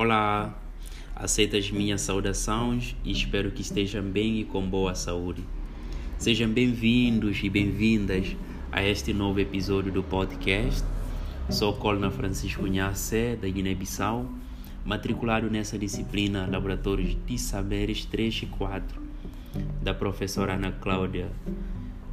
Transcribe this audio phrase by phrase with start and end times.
[0.00, 0.56] Olá,
[1.16, 5.42] aceita as minhas saudações e espero que estejam bem e com boa saúde.
[6.16, 8.36] Sejam bem-vindos e bem-vindas
[8.70, 10.84] a este novo episódio do podcast.
[11.50, 14.30] Sou Colna Francisco Nhacé, da Guiné-Bissau,
[14.84, 19.02] matriculado nessa disciplina Laboratórios de Saberes 3 e 4,
[19.82, 21.28] da professora Ana Cláudia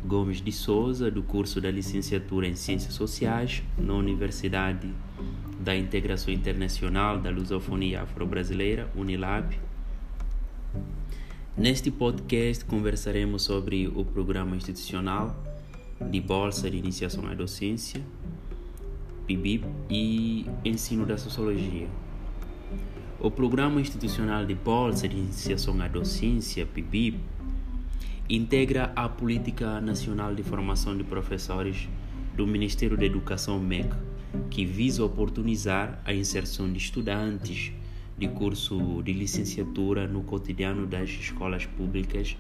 [0.04, 4.92] Gomes de Souza, do curso da Licenciatura em Ciências Sociais, na Universidade
[5.66, 9.58] da Integração Internacional da Lusofonia Afro-Brasileira, Unilab.
[11.58, 15.36] Neste podcast conversaremos sobre o programa institucional
[16.00, 18.00] de Bolsa de Iniciação à Docência,
[19.26, 21.88] PIBIP, e Ensino da Sociologia.
[23.20, 27.20] O Programa Institucional de Bolsa de Iniciação à Docência, PIBIP,
[28.30, 31.90] integra a Política Nacional de Formação de Professores
[32.36, 33.90] do Ministério da Educação MEC
[34.50, 37.74] que visa oportunizar a inserção de estudantes
[38.18, 42.38] de curso de licenciatura no cotidiano das escolas públicas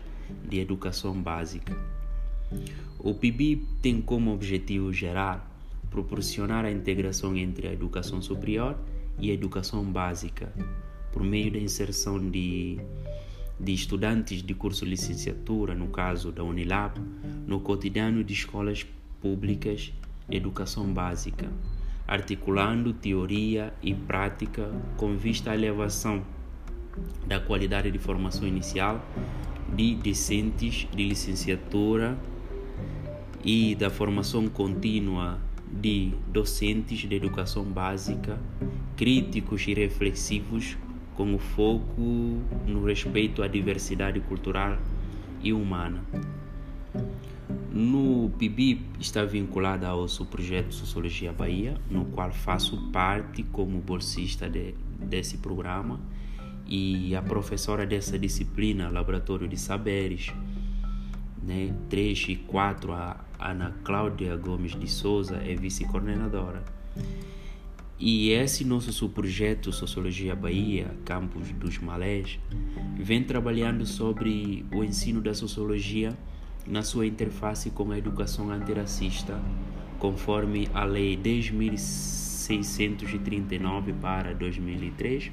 [0.48, 1.78] de educação básica.
[2.98, 5.52] O PIB tem como objetivo gerar,
[5.90, 8.78] proporcionar a integração entre a educação superior
[9.20, 10.54] e a educação básica,
[11.12, 12.80] por meio da inserção de,
[13.60, 17.00] de estudantes de curso de licenciatura, no caso da Unilab,
[17.46, 18.86] no cotidiano de escolas
[19.22, 19.92] públicas
[20.30, 21.52] de educação básica
[22.08, 26.24] articulando teoria e prática com vista à elevação
[27.26, 29.04] da qualidade de formação inicial
[29.74, 32.18] de discentes de licenciatura
[33.44, 35.40] e da formação contínua
[35.72, 38.40] de docentes de educação básica,
[38.96, 40.78] críticos e reflexivos,
[41.16, 42.02] com o foco
[42.68, 44.78] no respeito à diversidade cultural
[45.42, 46.04] e humana.
[47.72, 54.50] No PIB está vinculada ao seu projeto Sociologia Bahia, no qual faço parte como bolsista
[54.50, 56.00] de, desse programa
[56.68, 60.32] e a professora dessa disciplina, Laboratório de Saberes,
[61.44, 66.64] né, 3 e 4, a Ana Cláudia Gomes de Souza é vice-coordenadora.
[68.00, 72.40] E esse nosso subprojeto Sociologia Bahia, Campus dos Malés,
[72.98, 76.18] vem trabalhando sobre o ensino da sociologia
[76.68, 79.40] na sua interface com a educação antirracista,
[80.00, 85.32] conforme a Lei 10.639 para 2003,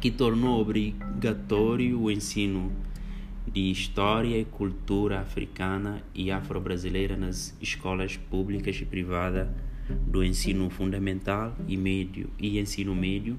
[0.00, 2.72] que tornou obrigatório o ensino
[3.46, 9.48] de história e cultura africana e afro-brasileira nas escolas públicas e privadas
[10.06, 13.38] do ensino fundamental e médio e ensino médio,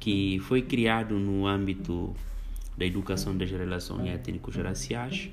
[0.00, 2.12] que foi criado no âmbito
[2.76, 5.30] da educação das relações étnicos raciais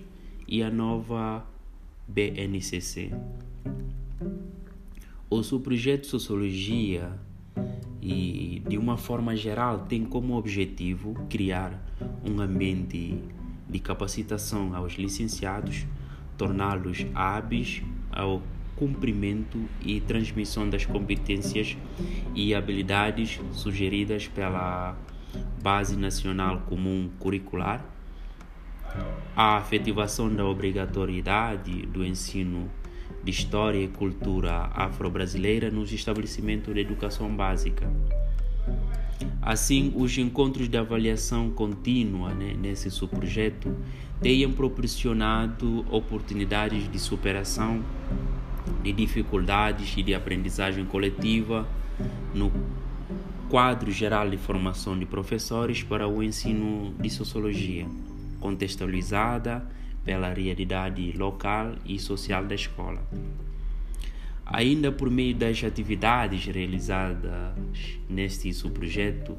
[0.49, 1.45] e a nova
[2.07, 3.11] BNCC.
[5.29, 7.11] O seu projeto Sociologia
[8.01, 11.79] e de uma forma geral tem como objetivo criar
[12.25, 13.21] um ambiente
[13.69, 15.85] de capacitação aos licenciados,
[16.35, 18.41] torná-los hábeis ao
[18.75, 21.77] cumprimento e transmissão das competências
[22.33, 24.97] e habilidades sugeridas pela
[25.61, 27.85] Base Nacional Comum Curricular
[29.35, 32.69] a afetivação da obrigatoriedade do ensino
[33.23, 37.89] de história e cultura afro-brasileira nos estabelecimentos de educação básica.
[39.41, 43.75] Assim, os encontros de avaliação contínua né, nesse subprojeto
[44.21, 47.83] tenham proporcionado oportunidades de superação
[48.83, 51.67] de dificuldades e de aprendizagem coletiva
[52.33, 52.51] no
[53.49, 57.87] quadro geral de formação de professores para o ensino de sociologia
[58.39, 59.65] contextualizada
[60.03, 63.01] pela realidade local e social da escola.
[64.45, 69.37] Ainda por meio das atividades realizadas neste subprojeto,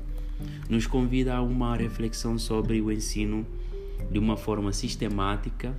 [0.68, 3.44] nos convida a uma reflexão sobre o ensino
[4.10, 5.74] de uma forma sistemática,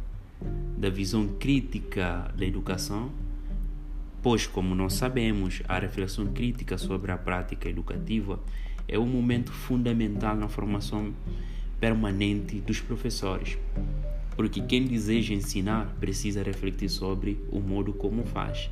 [0.77, 3.11] da visão crítica da educação,
[4.22, 8.40] pois, como nós sabemos, a reflexão crítica sobre a prática educativa
[8.87, 11.13] é um momento fundamental na formação
[11.81, 13.57] permanente dos professores,
[14.35, 18.69] porque quem deseja ensinar precisa refletir sobre o modo como faz,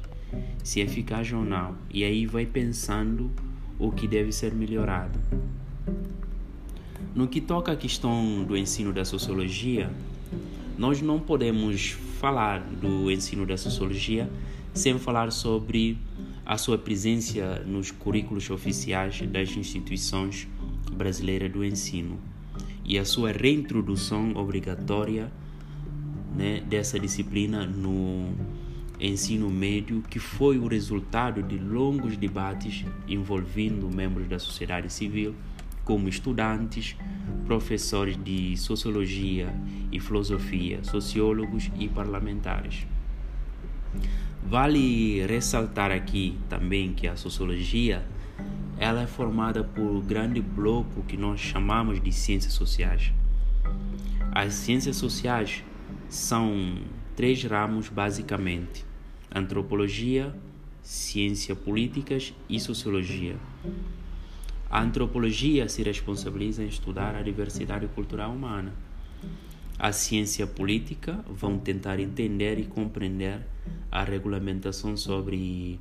[0.64, 3.32] se é eficaz ou não, e aí vai pensando
[3.80, 5.20] o que deve ser melhorado.
[7.16, 9.90] No que toca à questão do ensino da sociologia,
[10.78, 14.30] nós não podemos falar do ensino da sociologia
[14.72, 15.98] sem falar sobre
[16.46, 20.48] a sua presença nos currículos oficiais das instituições
[20.92, 22.20] brasileiras do ensino
[22.90, 25.32] e a sua reintrodução obrigatória
[26.36, 28.34] né, dessa disciplina no
[29.00, 35.36] ensino médio que foi o resultado de longos debates envolvendo membros da sociedade civil,
[35.86, 36.96] como estudantes,
[37.46, 39.54] professores de sociologia
[39.92, 42.88] e filosofia, sociólogos e parlamentares.
[44.44, 48.04] Vale ressaltar aqui também que a sociologia
[48.80, 53.12] ela é formada por um grande bloco que nós chamamos de ciências sociais.
[54.32, 55.64] As ciências sociais
[56.08, 56.78] são
[57.14, 58.86] três ramos basicamente:
[59.36, 60.34] antropologia,
[60.82, 63.36] ciência políticas e sociologia.
[64.70, 68.72] A antropologia se responsabiliza em estudar a diversidade cultural humana.
[69.82, 73.40] A ciência política vão tentar entender e compreender
[73.90, 75.80] a regulamentação sobre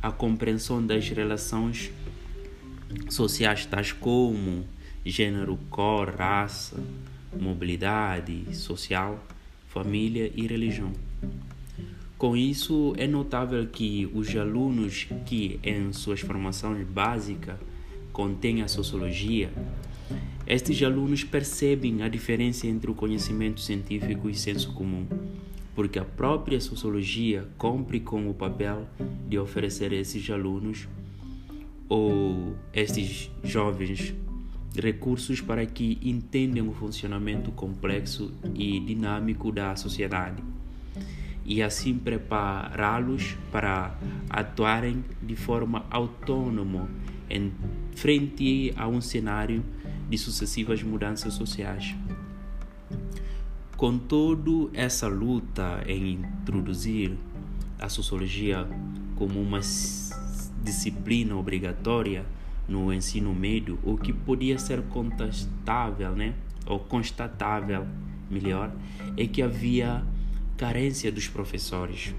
[0.03, 1.91] a compreensão das relações
[3.09, 4.65] sociais tais como
[5.05, 6.77] gênero, cor, raça,
[7.39, 9.25] mobilidade social,
[9.69, 10.93] família e religião.
[12.19, 17.57] Com isso, é notável que os alunos que em suas formações básicas
[18.11, 19.53] contêm a sociologia,
[20.47, 25.07] estes alunos percebem a diferença entre o conhecimento científico e senso comum,
[25.75, 28.89] porque a própria sociologia cumpre com o papel
[29.29, 30.89] de oferecer a esses alunos
[31.87, 34.15] ou estes jovens
[34.75, 40.56] recursos para que entendam o funcionamento complexo e dinâmico da sociedade
[41.47, 43.97] e assim prepará-los para
[44.29, 46.89] atuarem de forma autônoma
[47.31, 47.53] em
[47.95, 49.65] frente a um cenário
[50.11, 51.95] de sucessivas mudanças sociais.
[53.77, 57.17] Contudo, essa luta em introduzir
[57.79, 58.67] a sociologia
[59.15, 59.61] como uma
[60.63, 62.25] disciplina obrigatória
[62.69, 66.35] no ensino médio, o que podia ser contestável, né?
[66.67, 67.87] ou constatável,
[68.29, 68.73] melhor,
[69.17, 70.03] é que havia
[70.57, 72.15] carência dos professores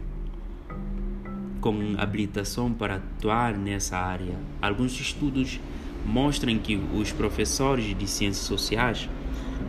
[1.60, 4.38] com habilitação para atuar nessa área.
[4.62, 5.60] Alguns estudos
[6.06, 9.10] mostram que os professores de ciências sociais,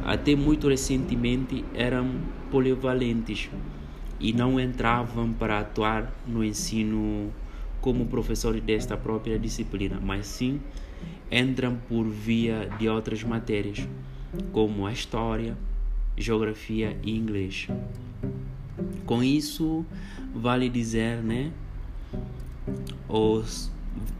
[0.04, 2.20] até muito recentemente, eram
[2.50, 3.48] polivalentes
[4.20, 7.32] e não entravam para atuar no ensino
[7.80, 10.60] como professores desta própria disciplina, mas sim
[11.30, 13.88] entram por via de outras matérias,
[14.52, 15.56] como a história,
[16.18, 17.66] geografia e inglês.
[19.04, 19.84] Com isso,
[20.34, 21.50] vale dizer, né?
[23.08, 23.44] Ou,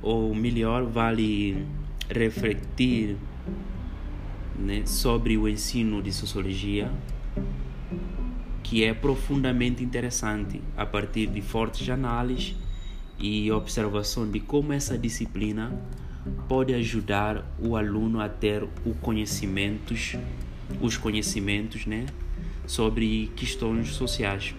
[0.02, 1.66] ou melhor, vale
[2.08, 3.16] refletir
[4.58, 6.90] né, sobre o ensino de sociologia,
[8.62, 12.56] que é profundamente interessante a partir de fortes análises
[13.18, 15.72] e observação de como essa disciplina
[16.48, 20.16] pode ajudar o aluno a ter o conhecimentos,
[20.80, 22.06] os conhecimentos, né,
[22.68, 24.54] sobre questões sociais,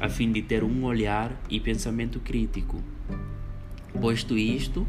[0.00, 2.80] a fim de ter um olhar e pensamento crítico.
[4.00, 4.86] Posto isto,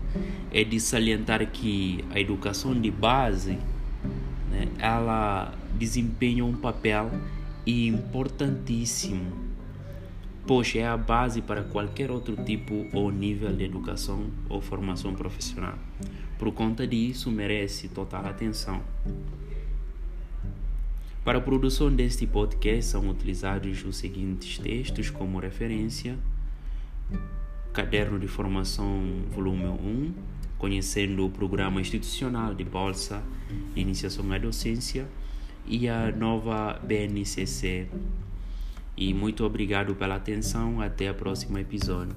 [0.51, 3.57] é de salientar que a educação de base
[4.51, 7.09] né, ela desempenha um papel
[7.65, 9.33] importantíssimo,
[10.45, 15.73] pois é a base para qualquer outro tipo ou nível de educação ou formação profissional.
[16.37, 18.81] Por conta disso, merece total atenção.
[21.29, 26.17] Para a produção deste podcast são utilizados os seguintes textos como referência:
[27.71, 30.13] Caderno de Formação, volume 1,
[30.57, 33.21] conhecendo o Programa Institucional de Bolsa
[33.75, 35.07] de Iniciação à Docência
[35.67, 37.87] e a nova BNCC.
[38.97, 40.81] E muito obrigado pela atenção.
[40.81, 42.15] Até o próximo episódio.